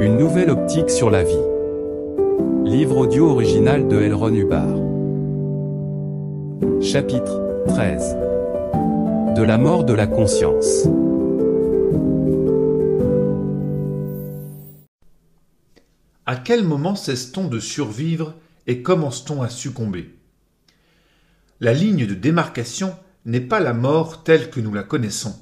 [0.00, 1.44] Une nouvelle optique sur la vie.
[2.64, 4.78] Livre audio original de Elron Hubbard.
[6.80, 8.16] Chapitre 13.
[9.36, 10.88] De la mort de la conscience.
[16.24, 18.32] À quel moment cesse-t-on de survivre
[18.66, 20.14] et commence-t-on à succomber?
[21.60, 22.96] La ligne de démarcation
[23.26, 25.38] n'est pas la mort telle que nous la connaissons.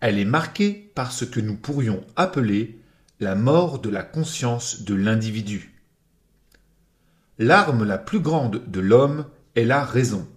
[0.00, 2.80] Elle est marquée par ce que nous pourrions appeler
[3.24, 5.72] la mort de la conscience de l'individu.
[7.38, 9.24] L'arme la plus grande de l'homme
[9.56, 10.28] est la raison.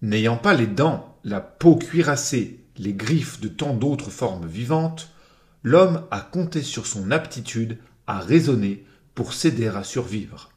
[0.00, 5.10] N'ayant pas les dents, la peau cuirassée, les griffes de tant d'autres formes vivantes,
[5.62, 7.76] l'homme a compté sur son aptitude
[8.06, 10.48] à raisonner pour s'aider à survivre.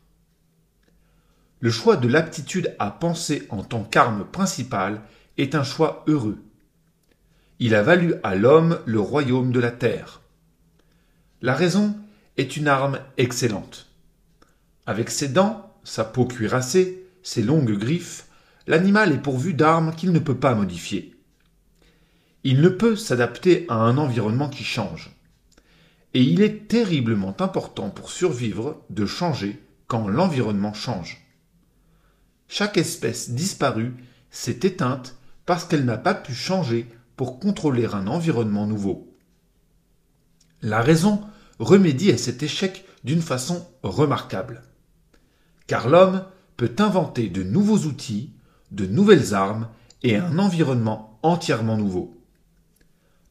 [1.60, 5.02] Le choix de l'aptitude à penser en tant qu'arme principale
[5.38, 6.42] est un choix heureux.
[7.60, 10.21] Il a valu à l'homme le royaume de la terre.
[11.44, 11.96] La raison
[12.38, 13.88] est une arme excellente.
[14.86, 18.28] Avec ses dents, sa peau cuirassée, ses longues griffes,
[18.68, 21.16] l'animal est pourvu d'armes qu'il ne peut pas modifier.
[22.44, 25.18] Il ne peut s'adapter à un environnement qui change.
[26.14, 31.26] Et il est terriblement important pour survivre de changer quand l'environnement change.
[32.48, 33.96] Chaque espèce disparue
[34.30, 35.16] s'est éteinte
[35.48, 39.11] parce qu'elle n'a pas pu changer pour contrôler un environnement nouveau.
[40.62, 41.22] La raison
[41.58, 44.62] remédie à cet échec d'une façon remarquable.
[45.66, 46.24] Car l'homme
[46.56, 48.34] peut inventer de nouveaux outils,
[48.70, 49.70] de nouvelles armes
[50.04, 52.16] et un environnement entièrement nouveau.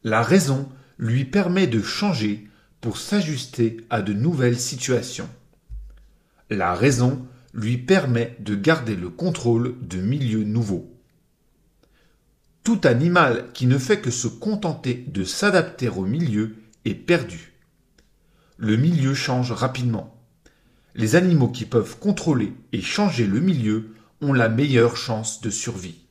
[0.03, 2.49] La raison lui permet de changer
[2.81, 5.29] pour s'ajuster à de nouvelles situations.
[6.49, 10.91] La raison lui permet de garder le contrôle de milieux nouveaux.
[12.63, 17.53] Tout animal qui ne fait que se contenter de s'adapter au milieu est perdu.
[18.57, 20.21] Le milieu change rapidement.
[20.95, 26.01] Les animaux qui peuvent contrôler et changer le milieu ont la meilleure chance de survie.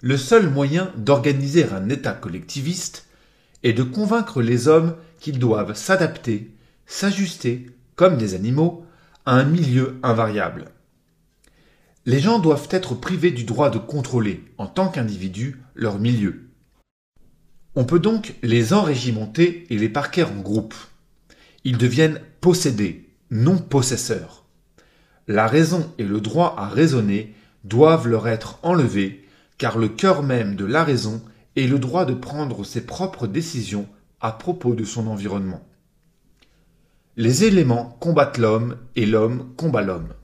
[0.00, 3.08] Le seul moyen d'organiser un État collectiviste
[3.64, 6.54] est de convaincre les hommes qu'ils doivent s'adapter,
[6.86, 7.66] s'ajuster,
[7.96, 8.86] comme des animaux,
[9.26, 10.70] à un milieu invariable.
[12.06, 16.47] Les gens doivent être privés du droit de contrôler, en tant qu'individus, leur milieu.
[17.74, 20.74] On peut donc les enrégimenter et les parquer en groupe.
[21.64, 24.44] Ils deviennent possédés, non possesseurs.
[25.26, 27.34] La raison et le droit à raisonner
[27.64, 29.26] doivent leur être enlevés,
[29.58, 31.22] car le cœur même de la raison
[31.56, 33.86] est le droit de prendre ses propres décisions
[34.20, 35.64] à propos de son environnement.
[37.16, 40.14] Les éléments combattent l'homme et l'homme combat l'homme.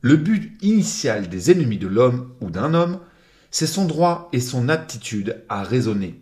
[0.00, 3.00] Le but initial des ennemis de l'homme ou d'un homme,
[3.50, 6.20] c'est son droit et son aptitude à raisonner.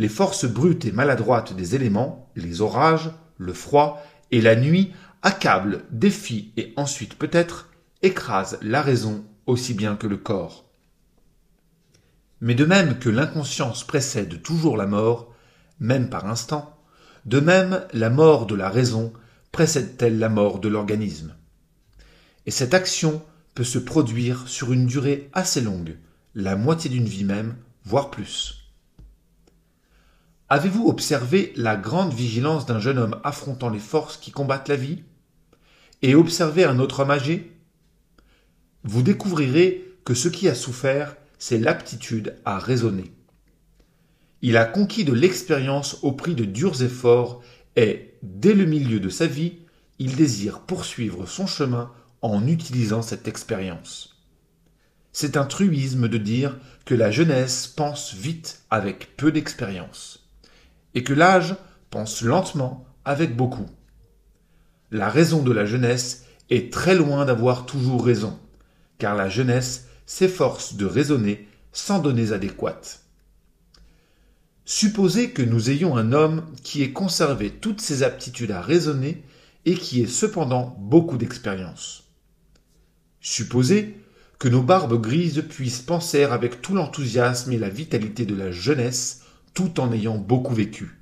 [0.00, 5.84] Les forces brutes et maladroites des éléments, les orages, le froid et la nuit accablent,
[5.90, 7.68] défient et ensuite peut-être
[8.00, 10.64] écrasent la raison aussi bien que le corps.
[12.40, 15.34] Mais de même que l'inconscience précède toujours la mort,
[15.80, 16.78] même par instant,
[17.26, 19.12] de même la mort de la raison
[19.52, 21.34] précède-t-elle la mort de l'organisme.
[22.46, 23.20] Et cette action
[23.54, 25.98] peut se produire sur une durée assez longue,
[26.34, 28.59] la moitié d'une vie même, voire plus.
[30.52, 35.04] Avez-vous observé la grande vigilance d'un jeune homme affrontant les forces qui combattent la vie
[36.02, 37.52] Et observé un autre homme âgé?
[38.82, 43.12] Vous découvrirez que ce qui a souffert, c'est l'aptitude à raisonner.
[44.42, 47.42] Il a conquis de l'expérience au prix de durs efforts
[47.76, 49.58] et, dès le milieu de sa vie,
[50.00, 54.20] il désire poursuivre son chemin en utilisant cette expérience.
[55.12, 60.19] C'est un truisme de dire que la jeunesse pense vite avec peu d'expérience,
[60.94, 61.56] et que l'âge
[61.90, 63.66] pense lentement avec beaucoup.
[64.90, 68.38] La raison de la jeunesse est très loin d'avoir toujours raison,
[68.98, 73.04] car la jeunesse s'efforce de raisonner sans données adéquates.
[74.64, 79.24] Supposez que nous ayons un homme qui ait conservé toutes ses aptitudes à raisonner
[79.64, 82.04] et qui ait cependant beaucoup d'expérience.
[83.20, 83.96] Supposez
[84.38, 89.22] que nos barbes grises puissent penser avec tout l'enthousiasme et la vitalité de la jeunesse
[89.54, 90.98] tout en ayant beaucoup vécu.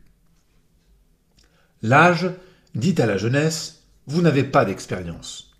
[1.83, 2.31] L'âge
[2.75, 5.57] dit à la jeunesse Vous n'avez pas d'expérience.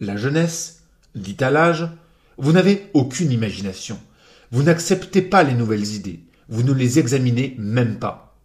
[0.00, 0.82] La jeunesse
[1.14, 1.88] dit à l'âge
[2.36, 3.98] Vous n'avez aucune imagination.
[4.50, 8.38] Vous n'acceptez pas les nouvelles idées vous ne les examinez même pas.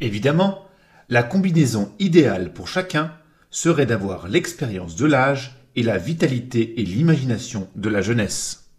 [0.00, 0.66] Évidemment,
[1.08, 3.12] la combinaison idéale pour chacun
[3.50, 8.70] serait d'avoir l'expérience de l'âge et la vitalité et l'imagination de la jeunesse.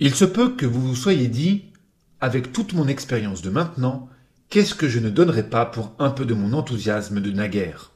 [0.00, 1.66] Il se peut que vous vous soyez dit,
[2.24, 4.08] avec toute mon expérience de maintenant,
[4.54, 7.90] Qu'est-ce que je ne donnerais pas pour un peu de mon enthousiasme de naguère?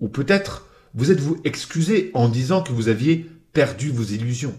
[0.00, 4.58] Ou peut-être vous êtes-vous excusé en disant que vous aviez perdu vos illusions?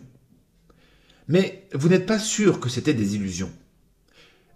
[1.28, 3.52] Mais vous n'êtes pas sûr que c'était des illusions.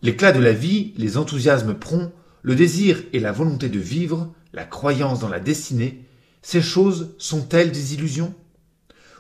[0.03, 2.13] L'éclat de la vie, les enthousiasmes prompts,
[2.43, 6.05] le désir et la volonté de vivre, la croyance dans la destinée,
[6.43, 8.35] ces choses sont-elles des illusions?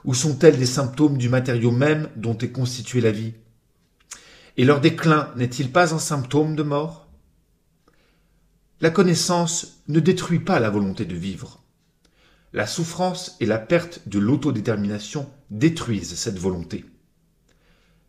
[0.05, 3.33] Ou sont-elles des symptômes du matériau même dont est constituée la vie?
[4.57, 7.07] Et leur déclin n'est-il pas un symptôme de mort?
[8.81, 11.63] La connaissance ne détruit pas la volonté de vivre.
[12.53, 16.85] La souffrance et la perte de l'autodétermination détruisent cette volonté.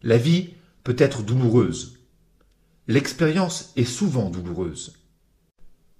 [0.02, 0.54] La vie
[0.84, 1.98] peut être douloureuse.
[2.86, 4.94] L'expérience est souvent douloureuse.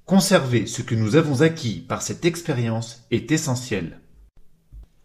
[0.06, 4.00] Conserver ce que nous avons acquis par cette expérience est essentiel.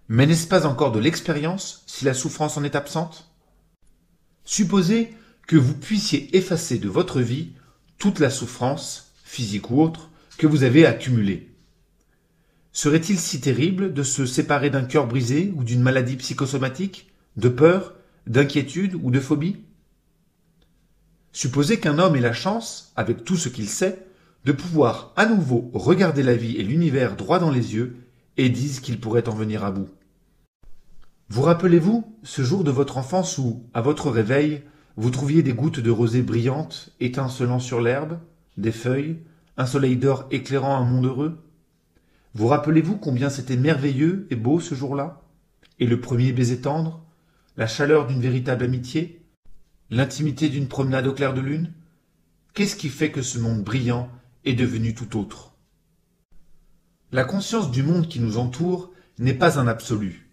[0.08, 3.30] Mais n'est-ce pas encore de l'expérience si la souffrance en est absente?
[4.46, 5.14] Supposez
[5.48, 7.52] que vous puissiez effacer de votre vie
[7.98, 11.50] toute la souffrance, physique ou autre, que vous avez accumulée.
[12.72, 17.94] Serait-il si terrible de se séparer d'un cœur brisé ou d'une maladie psychosomatique, de peur,
[18.26, 19.58] d'inquiétude ou de phobie?
[21.32, 24.06] Supposez qu'un homme ait la chance, avec tout ce qu'il sait,
[24.46, 27.96] de pouvoir à nouveau regarder la vie et l'univers droit dans les yeux
[28.38, 29.90] et dise qu'il pourrait en venir à bout.
[31.30, 34.64] Vous rappelez-vous ce jour de votre enfance où, à votre réveil,
[34.96, 38.20] vous trouviez des gouttes de rosée brillantes étincelant sur l'herbe,
[38.58, 39.18] des feuilles,
[39.58, 41.44] un soleil d'or éclairant un monde heureux?
[42.36, 45.22] Vous rappelez-vous combien c'était merveilleux et beau ce jour-là?
[45.80, 47.04] Et le premier baiser tendre?
[47.58, 49.26] La chaleur d'une véritable amitié?
[49.90, 51.74] L'intimité d'une promenade au clair de lune?
[52.54, 54.10] Qu'est-ce qui fait que ce monde brillant
[54.46, 55.56] est devenu tout autre?
[57.12, 60.30] La conscience du monde qui nous entoure n'est pas un absolu.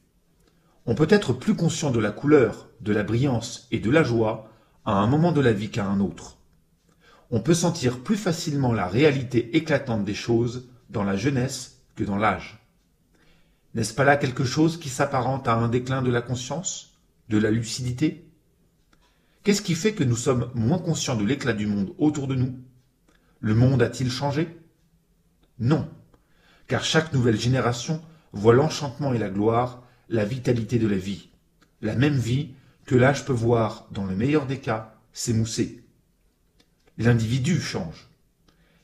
[0.85, 4.50] On peut être plus conscient de la couleur, de la brillance et de la joie
[4.85, 6.39] à un moment de la vie qu'à un autre.
[7.31, 12.17] On peut sentir plus facilement la réalité éclatante des choses dans la jeunesse que dans
[12.17, 12.59] l'âge.
[13.75, 16.99] N'est-ce pas là quelque chose qui s'apparente à un déclin de la conscience,
[17.29, 18.29] de la lucidité?
[19.45, 22.59] Qu'est-ce qui fait que nous sommes moins conscients de l'éclat du monde autour de nous?
[23.41, 24.59] Le monde a-t-il changé?
[25.61, 25.89] Non,
[26.67, 28.03] car chaque nouvelle génération
[28.33, 31.31] voit l'enchantement et la gloire, la vitalité de la vie,
[31.81, 32.55] la même vie
[32.91, 35.85] que l'âge peut voir, dans le meilleur des cas, s'émousser.
[36.99, 38.09] L'individu change.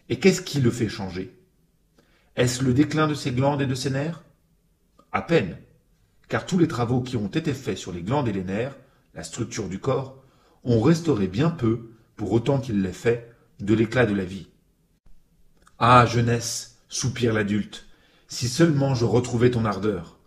[0.08, 1.36] Et qu'est-ce qui le fait changer?
[2.36, 4.22] Est-ce le déclin de ses glandes et de ses nerfs?
[5.10, 5.58] À peine,
[6.28, 8.76] car tous les travaux qui ont été faits sur les glandes et les nerfs,
[9.12, 10.22] la structure du corps,
[10.62, 14.46] ont restauré bien peu, pour autant qu'il l'ait fait, de l'éclat de la vie.
[15.80, 17.86] Ah, jeunesse, soupire l'adulte,
[18.28, 20.20] si seulement je retrouvais ton ardeur.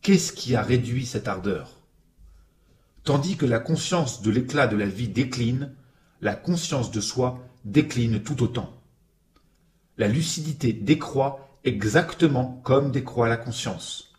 [0.00, 1.83] Qu'est-ce qui a réduit cette ardeur?
[3.04, 5.74] Tandis que la conscience de l'éclat de la vie décline,
[6.22, 8.72] la conscience de soi décline tout autant.
[9.98, 14.14] La lucidité décroît exactement comme décroît la conscience.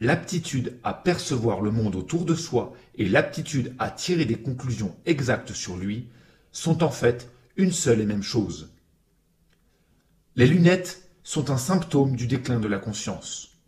[0.00, 5.52] L'aptitude à percevoir le monde autour de soi et l'aptitude à tirer des conclusions exactes
[5.52, 6.08] sur lui
[6.50, 8.70] sont en fait une seule et même chose.
[10.34, 13.58] Les lunettes sont un symptôme du déclin de la conscience.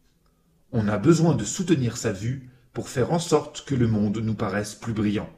[0.73, 4.35] On a besoin de soutenir sa vue pour faire en sorte que le monde nous
[4.35, 5.31] paraisse plus brillant.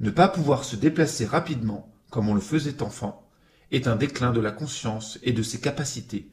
[0.00, 3.28] Ne pas pouvoir se déplacer rapidement, comme on le faisait enfant,
[3.70, 6.30] est un déclin de la conscience et de ses capacités.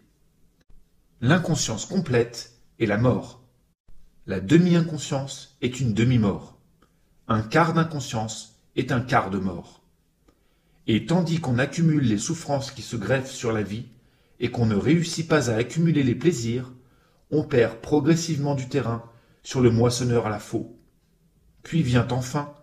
[1.22, 3.42] L'inconscience complète est la mort.
[4.28, 6.58] La demi-inconscience est une demi-mort.
[7.28, 9.82] Un quart d'inconscience est un quart de mort.
[10.88, 13.88] Et tandis qu'on accumule les souffrances qui se greffent sur la vie,
[14.40, 16.72] et qu'on ne réussit pas à accumuler les plaisirs,
[17.32, 19.04] on perd progressivement du terrain
[19.46, 20.76] sur le moissonneur à la faux.
[21.62, 22.56] Puis vient enfin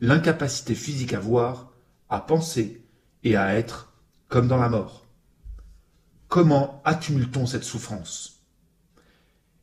[0.00, 1.72] l'incapacité physique à voir,
[2.10, 2.84] à penser
[3.24, 3.94] et à être
[4.28, 5.06] comme dans la mort.
[6.28, 8.42] Comment accumule-t-on cette souffrance?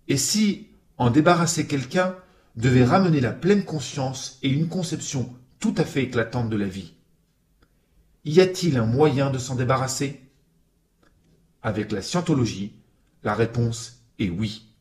[0.07, 2.15] Et si en débarrasser quelqu'un
[2.55, 6.95] devait ramener la pleine conscience et une conception tout à fait éclatante de la vie?
[8.25, 10.27] Y a-t-il un moyen de s'en débarrasser?
[11.61, 12.73] Avec la scientologie,
[13.21, 14.72] la réponse est oui.